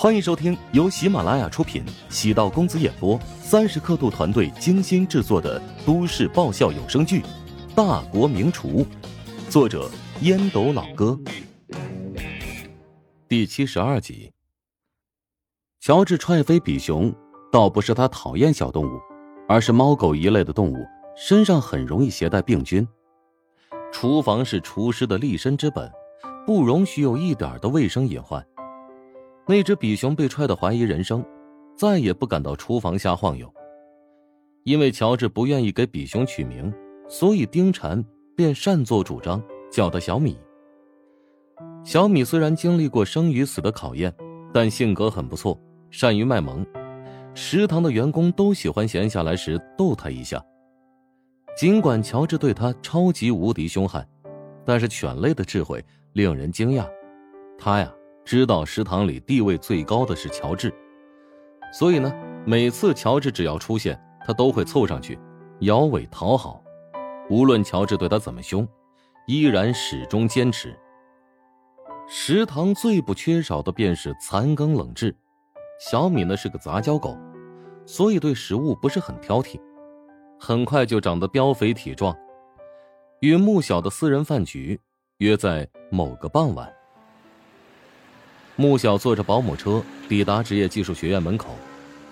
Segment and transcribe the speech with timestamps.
[0.00, 7.20] 欢迎收听由喜马拉雅出品、喜道公子演播、三十刻度团队精心制作的都市爆笑有声剧
[7.74, 8.68] 《大国名厨》，
[9.50, 9.90] 作者
[10.20, 11.18] 烟斗老哥，
[13.26, 14.30] 第七十二集。
[15.80, 17.12] 乔治踹飞比熊，
[17.50, 19.00] 倒不是他讨厌小动物，
[19.48, 20.76] 而是猫狗一类的动物
[21.16, 22.86] 身上很容易携带病菌。
[23.92, 25.90] 厨房是厨师的立身之本，
[26.46, 28.46] 不容许有一点的卫生隐患。
[29.48, 31.24] 那只比熊被踹得怀疑人生，
[31.74, 33.50] 再也不敢到厨房瞎晃悠。
[34.64, 36.70] 因为乔治不愿意给比熊取名，
[37.08, 38.04] 所以丁禅
[38.36, 40.38] 便擅作主张叫他小米。
[41.82, 44.14] 小米虽然经历过生与死的考验，
[44.52, 45.58] 但性格很不错，
[45.90, 46.64] 善于卖萌。
[47.32, 50.44] 食堂的员工都喜欢闲下来时逗他一下。
[51.56, 54.06] 尽管乔治对他超级无敌凶悍，
[54.66, 56.86] 但是犬类的智慧令人惊讶。
[57.56, 57.90] 他呀。
[58.28, 60.70] 知道食堂里地位最高的是乔治，
[61.72, 62.12] 所以呢，
[62.44, 65.18] 每次乔治只要出现，他都会凑上去，
[65.60, 66.62] 摇尾讨好。
[67.30, 68.68] 无论乔治对他怎么凶，
[69.26, 70.78] 依然始终坚持。
[72.06, 75.16] 食堂最不缺少的便是残羹冷炙。
[75.80, 77.16] 小米呢是个杂交狗，
[77.86, 79.58] 所以对食物不是很挑剔，
[80.38, 82.14] 很快就长得膘肥体壮。
[83.20, 84.78] 与穆小的私人饭局
[85.16, 86.70] 约在某个傍晚。
[88.60, 91.56] 穆小坐着保姆车抵达职业技术学院门口，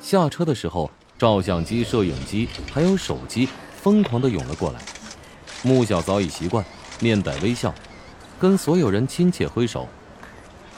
[0.00, 4.80] 下车的时候，照相机、摄影机还有手机疯狂的涌了过来。
[5.64, 6.64] 穆小早已习惯，
[7.00, 7.74] 面带微笑，
[8.38, 9.88] 跟所有人亲切挥手。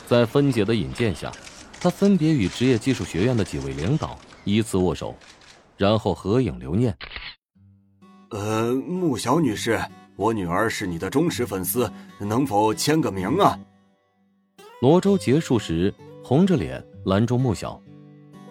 [0.06, 1.30] 在芬姐的引荐下，
[1.78, 5.14] 他分别与职业技术学院的几位领导依次握手，
[5.76, 6.96] 然后合影留念。
[8.30, 9.78] 呃，穆小女士，
[10.16, 13.58] 我女儿是你的忠实粉丝，能否签个名啊？
[14.80, 17.80] 罗周结束时，红着脸拦住穆小，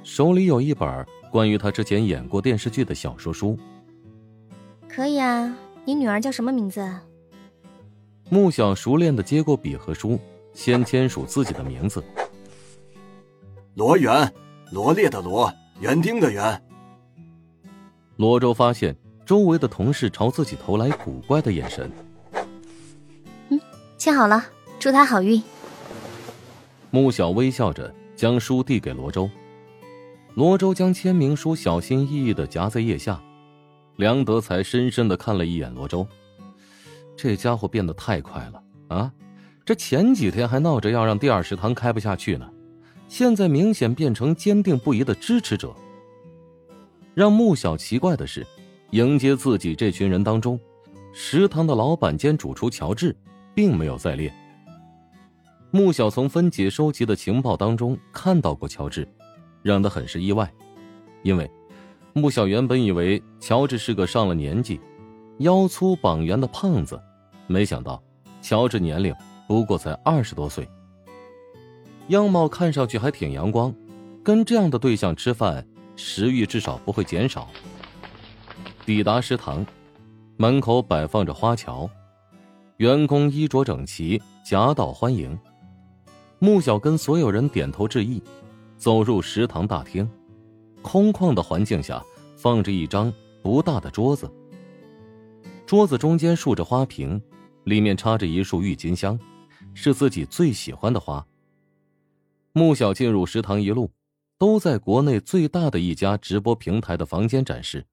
[0.03, 3.57] 手里有一本关于他之前演过电视剧的小说书。
[4.89, 5.55] 可以啊，
[5.85, 6.85] 你女儿叫什么名字？
[8.29, 10.19] 穆小熟练的接过笔和书，
[10.53, 12.03] 先签署自己的名字。
[13.75, 14.29] 罗园，
[14.73, 15.49] 罗列的罗，
[15.79, 16.61] 园丁的园。
[18.17, 18.93] 罗周发现
[19.25, 21.89] 周围的同事朝自己投来古怪的眼神。
[23.47, 23.57] 嗯，
[23.97, 24.43] 签好了，
[24.77, 25.41] 祝他好运。
[26.89, 29.29] 穆小微笑着将书递给罗周，
[30.35, 33.21] 罗周将签名书小心翼翼的夹在腋下。
[33.97, 36.07] 梁德才深深的看了一眼罗周，
[37.15, 39.11] 这家伙变得太快了啊！
[39.65, 42.47] 这前几天还闹着要让第二食堂开不下去呢，
[43.07, 45.73] 现在明显变成坚定不移的支持者。
[47.15, 48.45] 让穆小奇怪的是，
[48.91, 50.59] 迎接自己这群人当中，
[51.11, 53.15] 食堂的老板兼主厨乔治，
[53.55, 54.31] 并没有在列。
[55.71, 59.07] 穆小从芬姐收集的情报当中看到过乔治，
[59.61, 60.51] 让他很是意外，
[61.23, 61.49] 因为
[62.13, 64.79] 穆小原本以为乔治是个上了年纪、
[65.39, 66.99] 腰粗膀圆的胖子，
[67.47, 68.01] 没想到
[68.41, 69.13] 乔治年龄
[69.45, 70.67] 不过才二十多岁，
[72.07, 73.75] 样貌看上去还挺阳光，
[74.23, 75.67] 跟这样的对象吃饭，
[75.97, 77.49] 食欲至少不会减少。
[78.85, 79.65] 抵达食堂，
[80.37, 81.89] 门口摆放着花桥，
[82.77, 85.37] 员工衣着整齐，夹道欢迎。
[86.39, 88.21] 穆小跟所有人点头致意，
[88.77, 90.07] 走入食堂大厅。
[90.81, 92.03] 空旷的环境下，
[92.35, 93.11] 放着一张
[93.41, 94.29] 不大的桌子。
[95.65, 97.21] 桌子中间竖着花瓶，
[97.63, 99.19] 里面插着一束郁金香，
[99.73, 101.25] 是自己最喜欢的花。
[102.53, 103.91] 穆小进入食堂一路，
[104.37, 107.85] 都在国内最大的一家直播平台的房间展示。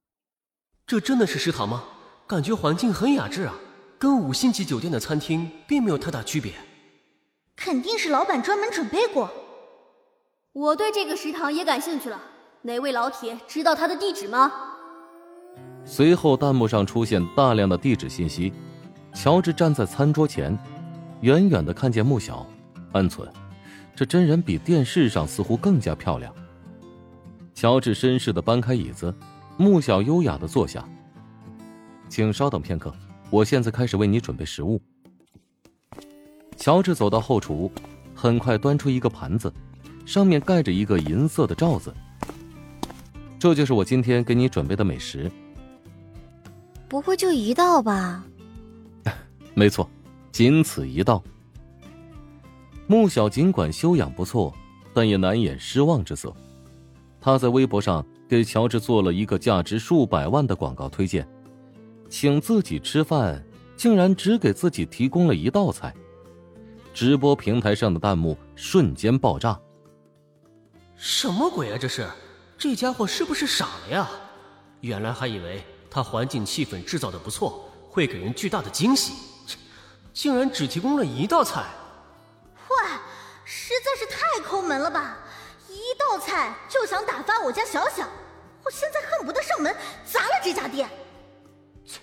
[0.87, 1.83] 这真的是食堂吗？
[2.27, 3.55] 感觉环境很雅致啊，
[3.99, 6.53] 跟五星级酒店的餐厅并没有太大区别。
[7.57, 9.31] 肯定是老板专门准备过。
[10.53, 12.21] 我对这个食堂也感兴趣了，
[12.63, 14.53] 哪位老铁知道他的地址吗？
[15.85, 18.53] 随后弹幕上出现大量的地址信息。
[19.15, 20.59] 乔治站在餐桌前，
[21.21, 22.45] 远远的看见穆小，
[22.93, 23.29] 暗存：
[23.95, 26.35] 这真人比电视上似乎更加漂亮。
[27.55, 29.15] 乔治绅士的搬开椅子，
[29.57, 30.85] 穆小优雅的坐下。
[32.09, 32.93] 请稍等片刻，
[33.31, 34.81] 我现在开始为你准备食物。
[36.65, 37.71] 乔治走到后厨，
[38.15, 39.53] 很快端出一个盘子，
[40.07, 41.93] 上面盖着一个银色的罩子。
[43.39, 45.31] 这就是我今天给你准备的美食。
[46.89, 48.25] 不会就一道吧？
[49.53, 49.87] 没错，
[50.33, 51.23] 仅此一道。
[52.87, 54.51] 穆小尽管修养不错，
[54.95, 56.35] 但也难掩失望之色。
[57.21, 61.29] 他在微博上给乔治做了一个价值数百万的广告推荐，
[62.09, 63.45] 请自己吃饭，
[63.77, 65.95] 竟然只给自己提供了一道菜。
[66.95, 69.59] 直播平台上的弹幕瞬间爆炸。
[70.95, 71.77] 什么鬼啊！
[71.79, 72.09] 这是，
[72.57, 74.09] 这家伙是不是傻了呀？
[74.81, 79.13] 原来还以为他环境气氛制造的不错，会给人巨大的惊喜，
[80.13, 81.65] 竟然只提供了一道菜。
[82.69, 82.77] 喂，
[83.45, 85.19] 实在是太抠门了吧！
[85.69, 88.09] 一道菜就想打发我家小小，
[88.65, 89.75] 我现在恨不得上门
[90.05, 90.89] 砸了这家店。
[91.85, 91.99] 切，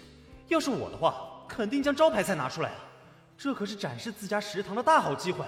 [0.50, 1.16] 要是我的话，
[1.48, 2.91] 肯定将招牌菜拿出来啊！
[3.44, 5.44] 这可是展示自家食堂的大好机会，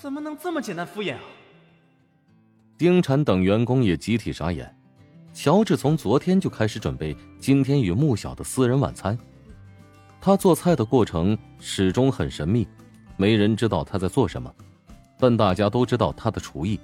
[0.00, 1.20] 怎么能这么简单敷衍啊？
[2.76, 4.76] 丁婵等员工也集体傻眼。
[5.32, 9.16] 乔治从昨天就开始准备今天与穆小的私人晚餐，
[10.20, 12.66] 他做菜的过程始终很神秘，
[13.16, 14.52] 没人知道他在做什么，
[15.20, 16.80] 但大家都知道他的厨艺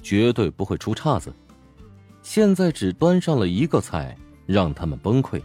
[0.00, 1.30] 绝对不会出岔子。
[2.22, 4.16] 现在只端上了一个菜，
[4.46, 5.42] 让他们崩溃。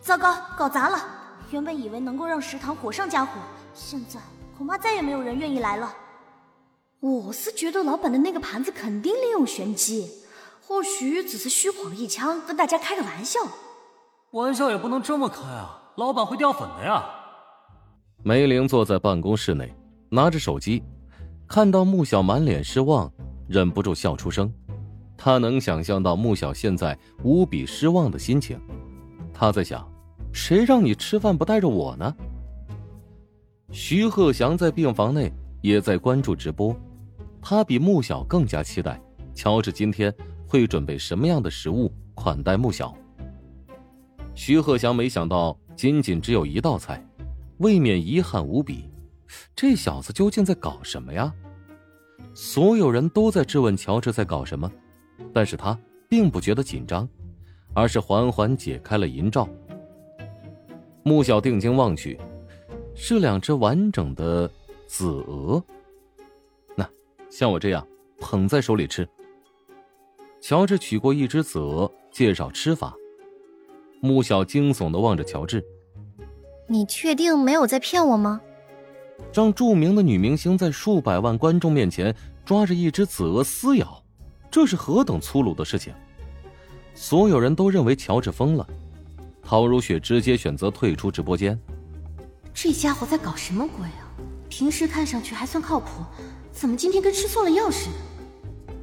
[0.00, 1.19] 糟糕，搞砸了！
[1.50, 3.32] 原本以为能够让食堂火上加火，
[3.74, 4.20] 现在
[4.56, 5.92] 恐怕再也没有人愿意来了。
[7.00, 10.08] 我是觉得老板的那个盘子肯定另有玄机。
[10.62, 13.40] 或许只是虚晃一枪，跟大家开个玩笑。
[14.30, 17.04] 玩笑也不能这么开啊，老板会掉粉的呀。
[18.22, 19.74] 梅玲坐在办公室内，
[20.08, 20.84] 拿着手机，
[21.48, 23.10] 看到穆小满脸失望，
[23.48, 24.52] 忍不住笑出声。
[25.16, 28.60] 他能想象到穆小现在无比失望的心情。
[29.34, 29.89] 他在想，
[30.32, 32.16] 谁让你吃饭不带着我呢？
[33.70, 36.74] 徐鹤祥在病房内也在关注直播，
[37.40, 39.00] 他比穆小更加期待
[39.34, 40.14] 乔治今天。
[40.50, 42.92] 会准备什么样的食物款待穆小？
[44.34, 47.00] 徐鹤祥没想到，仅仅只有一道菜，
[47.58, 48.90] 未免遗憾无比。
[49.54, 51.32] 这小子究竟在搞什么呀？
[52.34, 54.68] 所有人都在质问乔治在搞什么，
[55.32, 55.78] 但是他
[56.08, 57.08] 并不觉得紧张，
[57.72, 59.48] 而是缓缓解开了银罩。
[61.02, 62.18] 穆小定睛望去，
[62.94, 64.50] 是两只完整的
[64.86, 65.62] 紫鹅。
[66.76, 66.88] 那
[67.30, 67.86] 像我这样
[68.20, 69.08] 捧在手里吃。
[70.40, 72.94] 乔治取过一只紫鹅，介绍吃法。
[74.00, 75.62] 穆小惊悚的望着乔治
[76.66, 78.40] ：“你确定没有在骗我吗？”
[79.32, 82.14] 让著名的女明星在数百万观众面前
[82.44, 84.02] 抓着一只紫鹅撕咬，
[84.50, 85.92] 这是何等粗鲁的事情！
[86.94, 88.66] 所有人都认为乔治疯了。
[89.50, 91.58] 陶如雪直接选择退出直播间。
[92.54, 94.06] 这家伙在搞什么鬼啊？
[94.48, 96.04] 平时看上去还算靠谱，
[96.52, 98.74] 怎么今天跟吃错了药似的？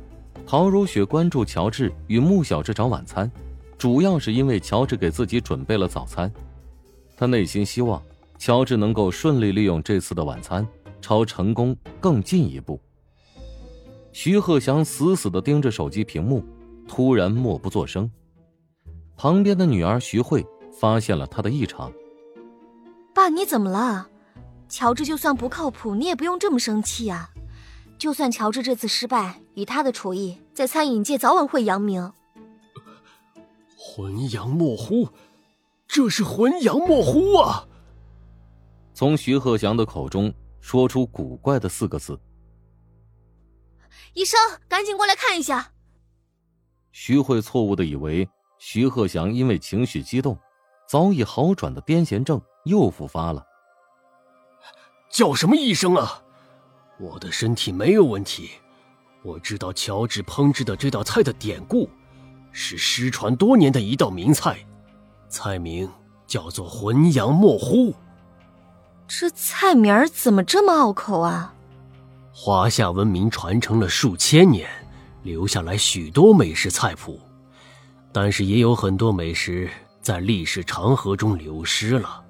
[0.46, 3.32] 陶如雪关注乔治与穆小志找晚餐，
[3.78, 6.30] 主要是因为乔治给自己准备了早餐。
[7.16, 8.04] 他内心希望
[8.38, 10.68] 乔治能够顺利利用这次的晚餐，
[11.00, 12.78] 朝成功更进一步。
[14.12, 16.44] 徐鹤翔死死的盯着手机屏幕，
[16.90, 18.12] 突然默不作声。
[19.16, 20.46] 旁边的女儿徐慧
[20.80, 21.92] 发现了他的异常
[23.14, 24.10] ：“爸，你怎么了？
[24.70, 27.30] 乔治就算不靠谱，你也不用这么生气啊。”
[27.98, 32.14] 就算乔治这次失败，以他的厨艺，在餐饮界早晚会扬名。
[33.76, 35.10] 浑阳莫乎，
[35.88, 37.68] 这是浑阳莫乎啊！
[38.94, 40.32] 从徐鹤祥的口中
[40.62, 42.20] 说出古怪的四个字。
[44.14, 45.72] 医生，赶紧过来看一下。
[46.92, 48.30] 徐慧错误的以为
[48.60, 50.38] 徐鹤祥因为情绪激动，
[50.88, 53.46] 早已好转的癫痫症又复发了。
[55.10, 56.22] 叫什么医生啊？
[57.00, 58.50] 我的身体没有问题，
[59.24, 61.90] 我知道乔治烹制的这道菜的典故，
[62.52, 64.58] 是失传多年的一道名菜，
[65.30, 65.90] 菜名
[66.26, 67.94] 叫做浑羊莫乎。
[69.08, 71.54] 这菜名怎么这么拗口啊？
[72.34, 74.70] 华夏文明传承了数千年，
[75.24, 77.20] 留下来许多美食菜谱，
[78.12, 79.70] 但是也有很多美食
[80.08, 82.24] 在历史长河中流失了，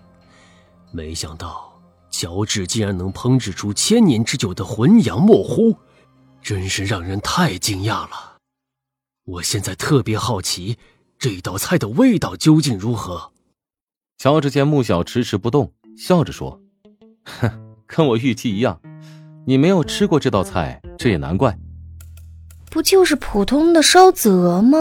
[0.92, 1.72] 没想到。
[2.10, 5.78] 乔治竟然能烹制出千年之久的浑阳莫乎，
[6.42, 8.38] 真是让人太惊讶了。
[9.26, 10.80] 我现在特别好奇，
[11.20, 13.32] 这道菜的味道究竟如何？
[14.18, 16.60] 乔治见穆小迟迟不动，笑着说
[17.40, 18.82] ：“哼，跟我预期一样，
[19.46, 21.56] 你没有吃过这道菜，这也难怪。
[22.72, 24.80] 不就是普通的烧子鹅吗？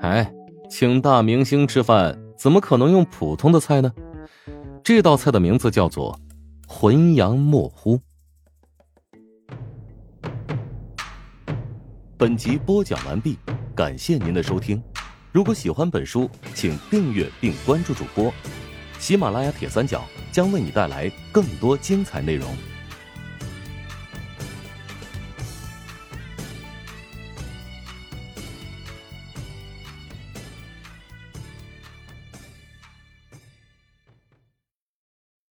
[0.00, 0.32] 哎，
[0.70, 3.92] 请大明星吃饭，怎么可能用普通的菜呢？”
[4.84, 6.16] 这道菜的名字叫做
[6.66, 8.00] “浑阳莫乎”。
[12.16, 13.36] 本集播讲完毕，
[13.74, 14.80] 感谢您的收听。
[15.32, 18.32] 如果喜欢本书，请订阅并关注主播。
[18.98, 22.48] 喜马拉雅铁三角将为你带来更多精彩内容。